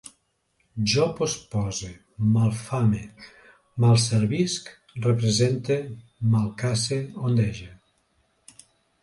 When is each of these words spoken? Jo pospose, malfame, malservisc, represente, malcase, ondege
Jo 0.91 1.03
pospose, 1.17 1.89
malfame, 2.37 3.01
malservisc, 3.85 4.73
represente, 5.05 5.79
malcase, 6.35 7.01
ondege 7.31 7.71